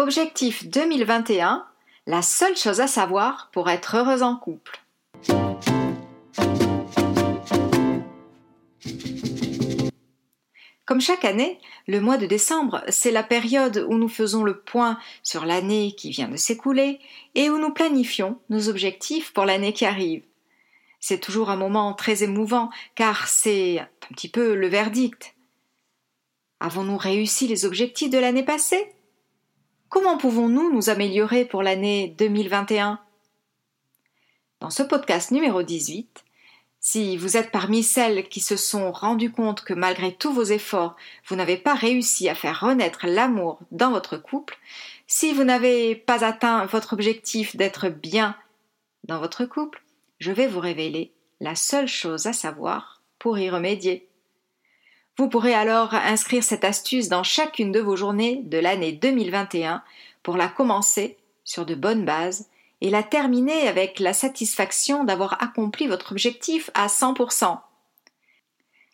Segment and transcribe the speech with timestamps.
[0.00, 1.66] Objectif 2021,
[2.06, 4.80] la seule chose à savoir pour être heureuse en couple.
[10.86, 11.58] Comme chaque année,
[11.88, 16.10] le mois de décembre, c'est la période où nous faisons le point sur l'année qui
[16.10, 17.00] vient de s'écouler
[17.34, 20.22] et où nous planifions nos objectifs pour l'année qui arrive.
[21.00, 25.34] C'est toujours un moment très émouvant car c'est un petit peu le verdict.
[26.60, 28.94] Avons-nous réussi les objectifs de l'année passée?
[29.88, 33.00] Comment pouvons-nous nous améliorer pour l'année 2021
[34.60, 36.24] Dans ce podcast numéro 18,
[36.78, 40.94] si vous êtes parmi celles qui se sont rendues compte que malgré tous vos efforts,
[41.26, 44.58] vous n'avez pas réussi à faire renaître l'amour dans votre couple,
[45.06, 48.36] si vous n'avez pas atteint votre objectif d'être bien
[49.04, 49.82] dans votre couple,
[50.18, 54.07] je vais vous révéler la seule chose à savoir pour y remédier.
[55.18, 59.82] Vous pourrez alors inscrire cette astuce dans chacune de vos journées de l'année 2021
[60.22, 62.48] pour la commencer sur de bonnes bases
[62.80, 67.58] et la terminer avec la satisfaction d'avoir accompli votre objectif à 100%.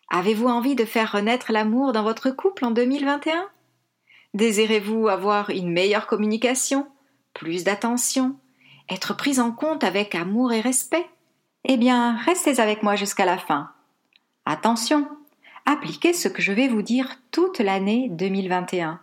[0.09, 3.47] Avez-vous envie de faire renaître l'amour dans votre couple en 2021
[4.33, 6.87] Désirez-vous avoir une meilleure communication,
[7.35, 8.35] plus d'attention,
[8.89, 11.05] être prise en compte avec amour et respect?
[11.65, 13.71] Eh bien, restez avec moi jusqu'à la fin.
[14.45, 15.07] Attention,
[15.65, 18.99] appliquez ce que je vais vous dire toute l'année 2021.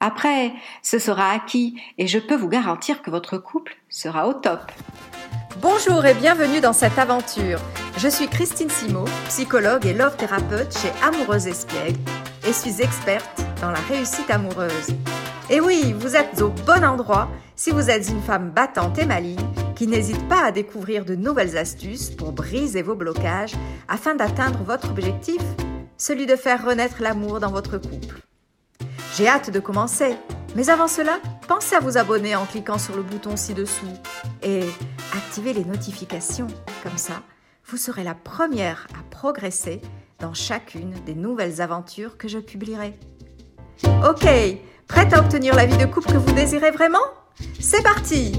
[0.00, 4.60] Après, ce sera acquis et je peux vous garantir que votre couple sera au top.
[5.62, 7.60] Bonjour et bienvenue dans cette aventure.
[7.96, 11.98] Je suis Christine Simo, psychologue et love thérapeute chez Amoureuse Espiègle
[12.46, 14.88] et suis experte dans la réussite amoureuse.
[15.48, 19.38] Et oui, vous êtes au bon endroit si vous êtes une femme battante et maligne
[19.76, 23.54] qui n'hésite pas à découvrir de nouvelles astuces pour briser vos blocages
[23.88, 25.40] afin d'atteindre votre objectif,
[25.98, 28.20] celui de faire renaître l'amour dans votre couple.
[29.16, 30.16] J'ai hâte de commencer.
[30.54, 33.92] Mais avant cela, pensez à vous abonner en cliquant sur le bouton ci-dessous
[34.42, 34.62] et
[35.14, 36.46] activez les notifications.
[36.82, 37.22] Comme ça,
[37.66, 39.82] vous serez la première à progresser
[40.18, 42.94] dans chacune des nouvelles aventures que je publierai.
[44.08, 44.26] Ok,
[44.88, 47.04] prête à obtenir la vie de couple que vous désirez vraiment?
[47.60, 48.32] C'est parti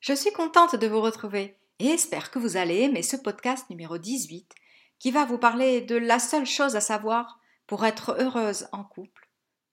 [0.00, 3.98] Je suis contente de vous retrouver et espère que vous allez aimer ce podcast numéro
[3.98, 4.48] 18
[5.02, 9.28] qui va vous parler de la seule chose à savoir pour être heureuse en couple,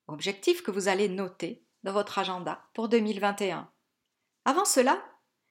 [0.08, 3.70] objectif que vous allez noter dans votre agenda pour 2021.
[4.46, 5.00] Avant cela,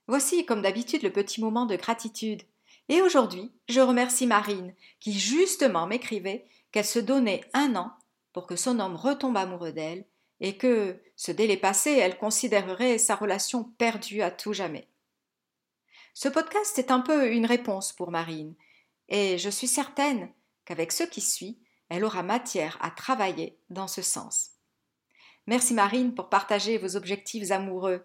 [0.08, 2.42] voici comme d'habitude le petit moment de gratitude.
[2.88, 7.92] Et aujourd'hui, je remercie Marine qui justement m'écrivait qu'elle se donnait un an
[8.32, 10.06] pour que son homme retombe amoureux d'elle
[10.40, 14.88] et que, ce délai passé, elle considérerait sa relation perdue à tout jamais.
[16.14, 18.56] Ce podcast est un peu une réponse pour Marine,
[19.08, 20.30] et je suis certaine
[20.64, 21.58] qu'avec ce qui suit,
[21.88, 24.50] elle aura matière à travailler dans ce sens.
[25.46, 28.04] Merci Marine pour partager vos objectifs amoureux.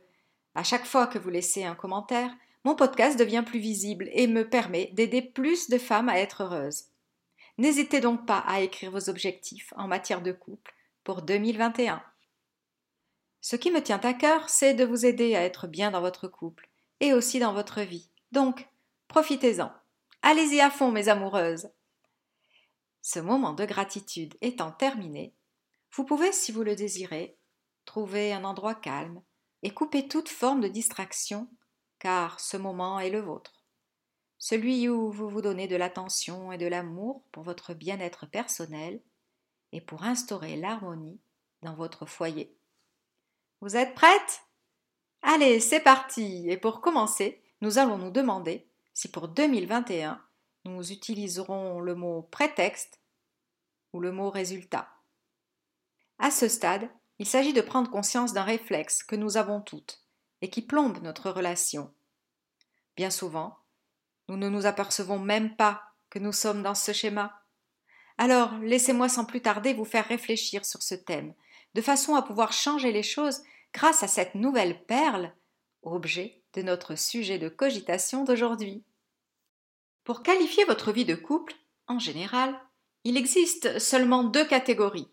[0.56, 2.34] À chaque fois que vous laissez un commentaire,
[2.64, 6.86] mon podcast devient plus visible et me permet d'aider plus de femmes à être heureuses.
[7.58, 12.02] N'hésitez donc pas à écrire vos objectifs en matière de couple pour 2021.
[13.42, 16.30] Ce qui me tient à cœur, c'est de vous aider à être bien dans votre
[16.30, 16.70] couple
[17.02, 18.10] et aussi dans votre vie.
[18.32, 18.70] Donc,
[19.10, 19.70] profitez-en.
[20.26, 21.70] Allez-y à fond, mes amoureuses.
[23.02, 25.36] Ce moment de gratitude étant terminé,
[25.92, 27.38] vous pouvez, si vous le désirez,
[27.84, 29.22] trouver un endroit calme
[29.64, 31.50] et couper toute forme de distraction,
[32.00, 33.66] car ce moment est le vôtre.
[34.38, 39.02] Celui où vous vous donnez de l'attention et de l'amour pour votre bien-être personnel
[39.74, 41.20] et pour instaurer l'harmonie
[41.64, 42.58] dans votre foyer.
[43.60, 44.42] Vous êtes prête?
[45.22, 50.22] Allez, c'est parti Et pour commencer, nous allons nous demander si pour 2021,
[50.66, 53.02] nous utiliserons le mot prétexte
[53.92, 54.90] ou le mot résultat.
[56.20, 56.90] À ce stade,
[57.20, 60.04] il s'agit de prendre conscience d'un réflexe que nous avons toutes
[60.42, 61.94] et qui plombe notre relation.
[62.96, 63.58] Bien souvent,
[64.30, 67.42] nous ne nous apercevons même pas que nous sommes dans ce schéma.
[68.18, 71.34] Alors, laissez-moi sans plus tarder vous faire réfléchir sur ce thème,
[71.74, 73.42] de façon à pouvoir changer les choses
[73.74, 75.36] grâce à cette nouvelle perle,
[75.82, 78.84] objet de notre sujet de cogitation d'aujourd'hui.
[80.04, 81.56] Pour qualifier votre vie de couple,
[81.88, 82.60] en général,
[83.04, 85.10] il existe seulement deux catégories,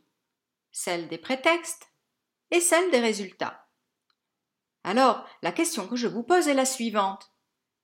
[0.72, 1.88] celle des prétextes
[2.50, 3.66] et celle des résultats.
[4.84, 7.32] Alors, la question que je vous pose est la suivante.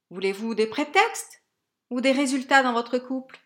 [0.09, 1.43] Voulez-vous des prétextes
[1.89, 3.39] ou des résultats dans votre couple?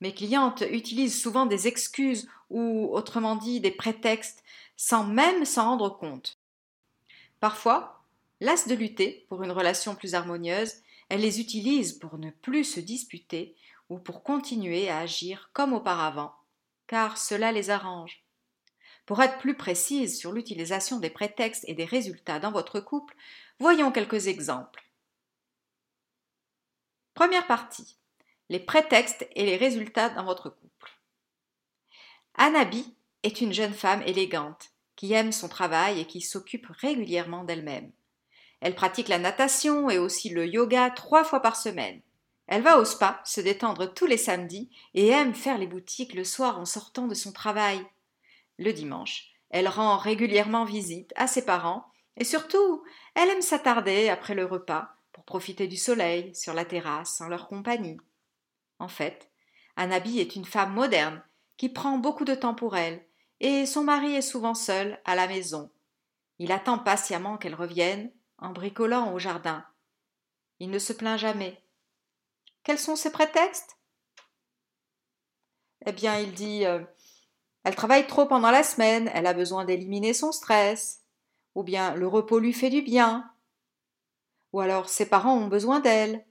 [0.00, 4.42] Mes clientes utilisent souvent des excuses ou, autrement dit, des prétextes
[4.76, 6.38] sans même s'en rendre compte.
[7.40, 8.01] Parfois,
[8.42, 10.74] las de lutter pour une relation plus harmonieuse,
[11.08, 13.54] elle les utilise pour ne plus se disputer
[13.88, 16.34] ou pour continuer à agir comme auparavant,
[16.88, 18.24] car cela les arrange.
[19.06, 23.14] Pour être plus précise sur l'utilisation des prétextes et des résultats dans votre couple,
[23.60, 24.82] voyons quelques exemples.
[27.14, 27.96] Première partie.
[28.48, 30.98] Les prétextes et les résultats dans votre couple.
[32.34, 37.92] Anabi est une jeune femme élégante qui aime son travail et qui s'occupe régulièrement d'elle-même.
[38.62, 42.00] Elle pratique la natation et aussi le yoga trois fois par semaine.
[42.46, 46.22] Elle va au spa se détendre tous les samedis et aime faire les boutiques le
[46.22, 47.84] soir en sortant de son travail.
[48.58, 51.86] Le dimanche, elle rend régulièrement visite à ses parents
[52.16, 52.84] et surtout,
[53.16, 57.48] elle aime s'attarder après le repas pour profiter du soleil sur la terrasse en leur
[57.48, 57.98] compagnie.
[58.78, 59.28] En fait,
[59.74, 61.20] Anabi est une femme moderne
[61.56, 63.04] qui prend beaucoup de temps pour elle
[63.40, 65.68] et son mari est souvent seul à la maison.
[66.38, 68.12] Il attend patiemment qu'elle revienne
[68.42, 69.64] en bricolant au jardin.
[70.58, 71.62] Il ne se plaint jamais.
[72.64, 73.78] Quels sont ses prétextes?
[75.86, 76.80] Eh bien, il dit euh,
[77.64, 81.02] Elle travaille trop pendant la semaine, elle a besoin d'éliminer son stress.
[81.54, 83.30] Ou bien le repos lui fait du bien.
[84.52, 86.24] Ou alors ses parents ont besoin d'elle.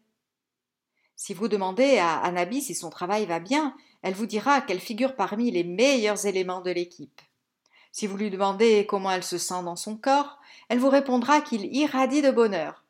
[1.15, 5.15] Si vous demandez à Anabi si son travail va bien, elle vous dira qu'elle figure
[5.15, 7.21] parmi les meilleurs éléments de l'équipe.
[7.91, 10.39] Si vous lui demandez comment elle se sent dans son corps,
[10.69, 12.83] elle vous répondra qu'il irradie de bonheur.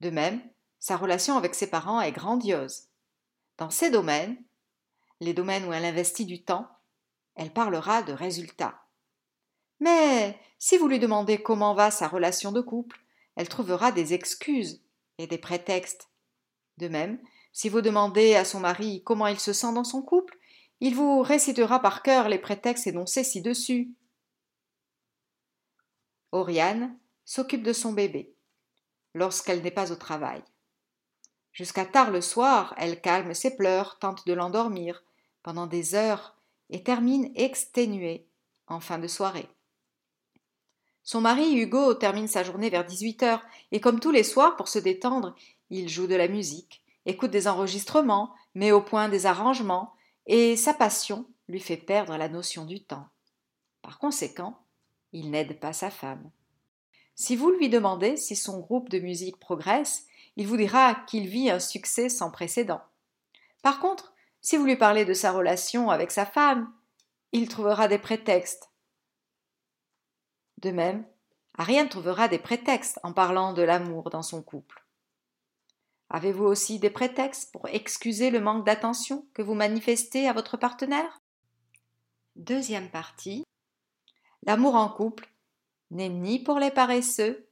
[0.00, 0.40] De même,
[0.78, 2.88] sa relation avec ses parents est grandiose.
[3.58, 4.36] Dans ces domaines,
[5.20, 6.68] les domaines où elle investit du temps,
[7.34, 8.82] elle parlera de résultats.
[9.80, 13.00] Mais si vous lui demandez comment va sa relation de couple,
[13.36, 14.82] elle trouvera des excuses
[15.18, 16.08] et des prétextes.
[16.78, 17.18] De même,
[17.52, 20.38] si vous demandez à son mari comment il se sent dans son couple,
[20.84, 23.94] il vous récitera par cœur les prétextes énoncés ci-dessus.
[26.32, 28.34] Oriane s'occupe de son bébé
[29.14, 30.42] lorsqu'elle n'est pas au travail.
[31.52, 35.04] Jusqu'à tard le soir, elle calme ses pleurs, tente de l'endormir
[35.44, 36.36] pendant des heures
[36.68, 38.26] et termine exténuée
[38.66, 39.48] en fin de soirée.
[41.04, 44.66] Son mari Hugo termine sa journée vers 18 heures et comme tous les soirs pour
[44.66, 45.36] se détendre,
[45.70, 49.94] il joue de la musique, écoute des enregistrements, met au point des arrangements
[50.26, 53.08] et sa passion lui fait perdre la notion du temps.
[53.82, 54.58] Par conséquent,
[55.12, 56.30] il n'aide pas sa femme.
[57.14, 61.50] Si vous lui demandez si son groupe de musique progresse, il vous dira qu'il vit
[61.50, 62.80] un succès sans précédent.
[63.62, 66.72] Par contre, si vous lui parlez de sa relation avec sa femme,
[67.32, 68.70] il trouvera des prétextes.
[70.58, 71.06] De même,
[71.58, 74.81] Ariane trouvera des prétextes en parlant de l'amour dans son couple.
[76.14, 81.22] Avez-vous aussi des prétextes pour excuser le manque d'attention que vous manifestez à votre partenaire?
[82.36, 83.44] Deuxième partie.
[84.42, 85.32] L'amour en couple
[85.90, 87.48] n'est ni pour les paresseux,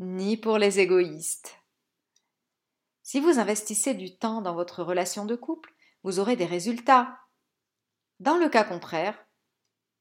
[0.00, 1.56] ni pour les égoïstes.
[3.04, 7.20] Si vous investissez du temps dans votre relation de couple, vous aurez des résultats.
[8.18, 9.24] Dans le cas contraire,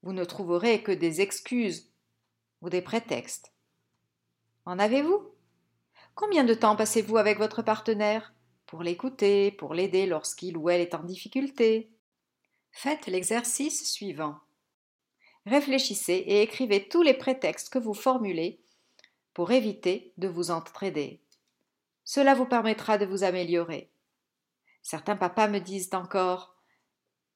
[0.01, 1.93] vous ne trouverez que des excuses
[2.61, 3.53] ou des prétextes.
[4.65, 5.32] En avez-vous?
[6.15, 8.33] Combien de temps passez-vous avec votre partenaire?
[8.67, 11.91] Pour l'écouter, pour l'aider lorsqu'il ou elle est en difficulté
[12.71, 14.37] Faites l'exercice suivant.
[15.45, 18.61] Réfléchissez et écrivez tous les prétextes que vous formulez
[19.33, 21.21] pour éviter de vous entraider.
[22.03, 23.91] Cela vous permettra de vous améliorer.
[24.81, 26.55] Certains papas me disent encore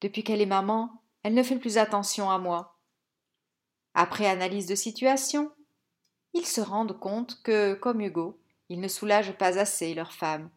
[0.01, 2.77] Depuis qu'elle est maman, elle ne fait plus attention à moi.
[3.93, 5.51] Après analyse de situation,
[6.33, 10.49] ils se rendent compte que, comme Hugo, ils ne soulagent pas assez leurs femmes.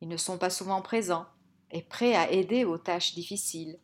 [0.00, 1.26] Ils ne sont pas souvent présents
[1.70, 3.78] et prêts à aider aux tâches difficiles.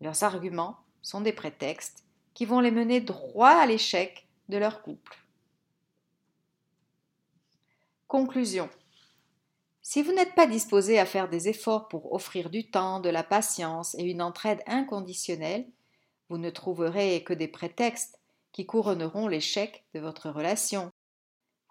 [0.00, 5.18] Leurs arguments sont des prétextes qui vont les mener droit à l'échec de leur couple.
[8.06, 8.68] Conclusion.
[9.82, 13.22] Si vous n'êtes pas disposé à faire des efforts pour offrir du temps, de la
[13.22, 15.66] patience et une entraide inconditionnelle,
[16.30, 18.18] vous ne trouverez que des prétextes
[18.52, 20.90] qui couronneront l'échec de votre relation.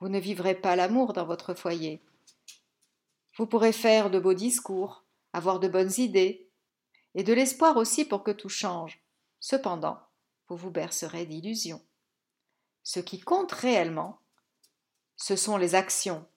[0.04, 2.02] Vous ne vivrez pas l'amour dans votre foyer.
[3.38, 6.50] Vous pourrez faire de beaux discours, avoir de bonnes idées,
[7.16, 9.02] et de l'espoir aussi pour que tout change.
[9.40, 9.98] Cependant,
[10.50, 11.82] vous vous bercerez d'illusions.
[12.84, 14.20] Ce qui compte réellement,
[15.16, 16.28] ce sont les actions.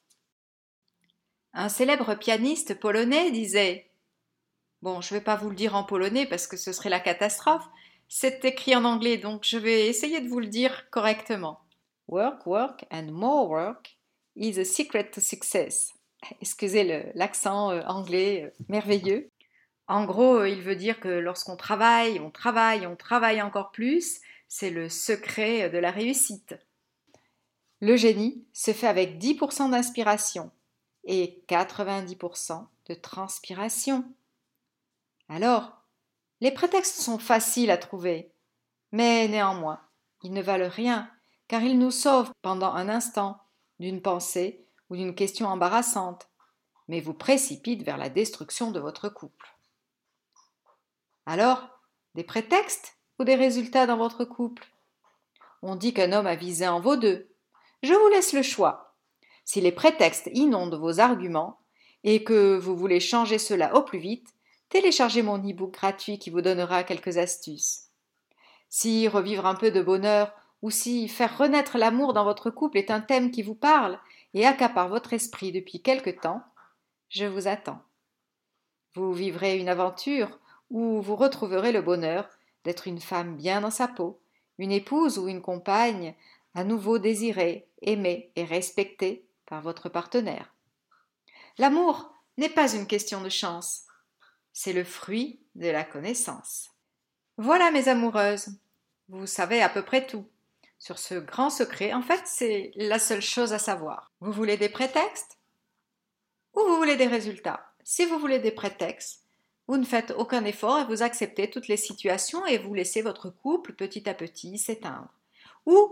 [1.52, 3.90] Un célèbre pianiste polonais disait
[4.80, 7.00] Bon, je ne vais pas vous le dire en polonais parce que ce serait la
[7.00, 7.66] catastrophe.
[8.08, 11.65] C'est écrit en anglais, donc je vais essayer de vous le dire correctement.
[12.08, 13.96] Work, work and more work
[14.36, 15.92] is a secret to success.
[16.40, 19.30] Excusez l'accent euh, anglais euh, merveilleux.
[19.88, 24.20] En gros, euh, il veut dire que lorsqu'on travaille, on travaille, on travaille encore plus,
[24.48, 26.56] c'est le secret de la réussite.
[27.80, 30.50] Le génie se fait avec 10% d'inspiration
[31.04, 34.04] et 90% de transpiration.
[35.28, 35.82] Alors,
[36.40, 38.32] les prétextes sont faciles à trouver.
[38.92, 39.80] Mais néanmoins,
[40.22, 41.10] ils ne valent rien,
[41.48, 43.38] car ils nous sauvent pendant un instant
[43.78, 46.28] d'une pensée ou d'une question embarrassante,
[46.88, 49.56] mais vous précipitent vers la destruction de votre couple.
[51.26, 51.68] Alors,
[52.14, 54.66] des prétextes ou des résultats dans votre couple?
[55.62, 57.28] On dit qu'un homme a visé en vaut deux.
[57.82, 58.94] Je vous laisse le choix.
[59.44, 61.60] Si les prétextes inondent vos arguments
[62.04, 64.34] et que vous voulez changer cela au plus vite,
[64.68, 67.90] téléchargez mon e-book gratuit qui vous donnera quelques astuces.
[68.68, 70.32] Si revivre un peu de bonheur
[70.62, 73.98] ou si faire renaître l'amour dans votre couple est un thème qui vous parle
[74.34, 76.42] et accapare votre esprit depuis quelque temps,
[77.08, 77.82] je vous attends.
[78.94, 80.38] Vous vivrez une aventure
[80.70, 82.28] où vous retrouverez le bonheur
[82.64, 84.20] d'être une femme bien dans sa peau,
[84.58, 86.14] une épouse ou une compagne
[86.54, 90.54] à nouveau désirée, aimée et respectée par votre partenaire.
[91.58, 93.82] L'amour n'est pas une question de chance,
[94.52, 96.70] c'est le fruit de la connaissance.
[97.36, 98.48] Voilà mes amoureuses,
[99.08, 100.26] vous savez à peu près tout
[100.78, 101.92] sur ce grand secret.
[101.92, 104.12] En fait, c'est la seule chose à savoir.
[104.20, 105.38] Vous voulez des prétextes
[106.54, 107.72] ou vous voulez des résultats?
[107.84, 109.22] Si vous voulez des prétextes,
[109.68, 113.30] vous ne faites aucun effort et vous acceptez toutes les situations et vous laissez votre
[113.30, 115.12] couple petit à petit s'éteindre.
[115.66, 115.90] Ou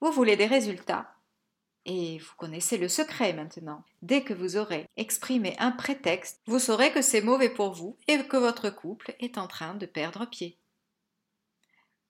[0.00, 1.14] vous voulez des résultats.
[1.86, 3.84] Et vous connaissez le secret maintenant.
[4.02, 8.22] Dès que vous aurez exprimé un prétexte, vous saurez que c'est mauvais pour vous et
[8.24, 10.58] que votre couple est en train de perdre pied.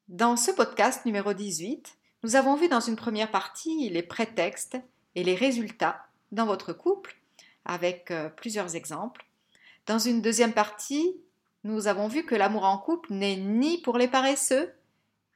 [0.09, 4.77] Dans ce podcast numéro 18, nous avons vu dans une première partie les prétextes
[5.15, 7.17] et les résultats dans votre couple,
[7.65, 9.27] avec euh, plusieurs exemples.
[9.87, 11.17] Dans une deuxième partie,
[11.65, 14.73] nous avons vu que l'amour en couple n'est ni pour les paresseux,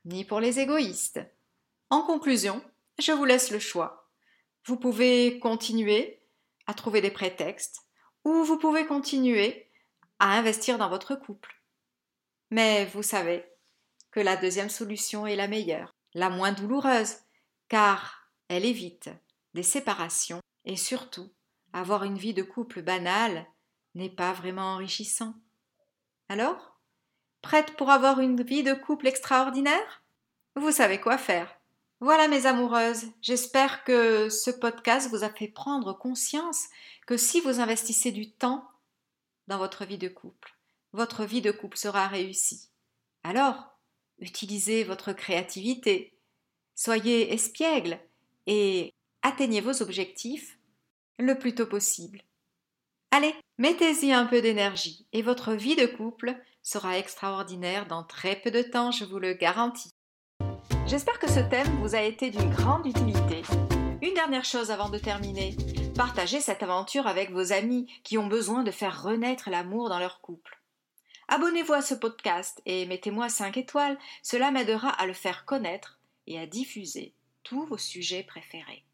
[0.05, 1.21] ni pour les égoïstes.
[1.91, 2.63] En conclusion,
[2.99, 4.09] je vous laisse le choix.
[4.67, 6.21] Vous pouvez continuer
[6.67, 7.81] à trouver des prétextes,
[8.25, 9.71] ou vous pouvez continuer
[10.19, 11.61] à investir dans votre couple.
[12.51, 13.45] Mais vous savez
[14.11, 17.17] que la deuxième solution est la meilleure, la moins douloureuse,
[17.69, 19.11] car elle évite
[19.55, 21.31] des séparations et surtout
[21.73, 23.47] avoir une vie de couple banale
[23.95, 25.35] n'est pas vraiment enrichissant.
[26.29, 26.75] Alors
[27.45, 30.03] Prête pour avoir une vie de couple extraordinaire?
[30.57, 31.55] Vous savez quoi faire.
[32.01, 36.65] Voilà mes amoureuses, j'espère que ce podcast vous a fait prendre conscience
[37.07, 38.67] que si vous investissez du temps
[39.47, 40.57] dans votre vie de couple,
[40.95, 42.71] votre vie de couple sera réussie.
[43.25, 43.74] Alors,
[44.25, 46.17] utilisez votre créativité,
[46.75, 47.99] soyez espiègle
[48.47, 50.59] et atteignez vos objectifs
[51.19, 52.23] le plus tôt possible.
[53.11, 58.51] Allez, mettez-y un peu d'énergie et votre vie de couple sera extraordinaire dans très peu
[58.51, 59.91] de temps, je vous le garantis.
[60.87, 63.43] J'espère que ce thème vous a été d'une grande utilité.
[64.03, 65.57] Une dernière chose avant de terminer.
[65.97, 70.21] Partagez cette aventure avec vos amis qui ont besoin de faire renaître l'amour dans leur
[70.21, 70.64] couple.
[71.35, 75.99] Abonnez-vous à ce podcast et mettez-moi 5 étoiles, cela m'aidera à le faire connaître
[76.29, 77.13] et à diffuser
[77.43, 78.85] tous vos sujets préférés.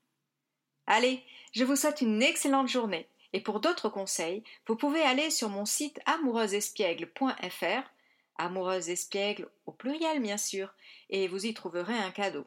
[0.87, 5.51] Allez, je vous souhaite une excellente journée et pour d'autres conseils, vous pouvez aller sur
[5.51, 7.91] mon site amoureusespiègle.fr,
[8.39, 10.73] amoureuse espiègle au pluriel bien sûr,
[11.11, 12.47] et vous y trouverez un cadeau.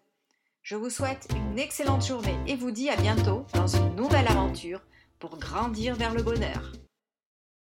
[0.63, 4.81] Je vous souhaite une excellente journée et vous dis à bientôt dans une nouvelle aventure
[5.19, 6.71] pour grandir vers le bonheur.